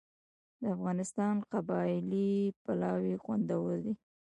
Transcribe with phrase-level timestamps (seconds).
[0.59, 2.31] د افغانستان قابلي
[2.63, 3.93] پلاو خوندور دی